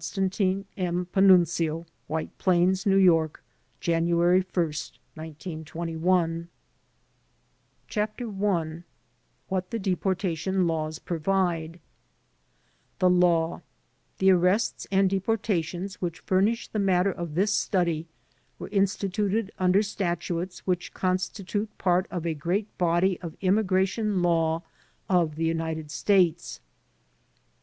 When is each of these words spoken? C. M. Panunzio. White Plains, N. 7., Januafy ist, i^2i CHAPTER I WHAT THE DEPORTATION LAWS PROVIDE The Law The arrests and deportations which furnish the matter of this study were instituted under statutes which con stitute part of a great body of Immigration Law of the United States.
C. 0.00 0.66
M. 0.76 1.06
Panunzio. 1.10 1.86
White 2.06 2.36
Plains, 2.36 2.86
N. 2.86 3.00
7., 3.02 3.30
Januafy 3.80 4.68
ist, 4.68 4.98
i^2i 5.16 6.48
CHAPTER 7.88 8.28
I 8.52 8.82
WHAT 9.48 9.70
THE 9.70 9.78
DEPORTATION 9.78 10.66
LAWS 10.66 10.98
PROVIDE 10.98 11.80
The 12.98 13.08
Law 13.08 13.62
The 14.18 14.30
arrests 14.32 14.86
and 14.92 15.08
deportations 15.08 15.94
which 15.94 16.20
furnish 16.20 16.68
the 16.68 16.78
matter 16.78 17.12
of 17.12 17.34
this 17.34 17.54
study 17.54 18.06
were 18.58 18.68
instituted 18.68 19.50
under 19.58 19.82
statutes 19.82 20.58
which 20.66 20.92
con 20.92 21.16
stitute 21.16 21.68
part 21.78 22.06
of 22.10 22.26
a 22.26 22.34
great 22.34 22.76
body 22.76 23.18
of 23.22 23.34
Immigration 23.40 24.20
Law 24.20 24.62
of 25.08 25.36
the 25.36 25.44
United 25.46 25.90
States. 25.90 26.60